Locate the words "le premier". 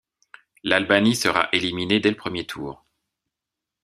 2.09-2.47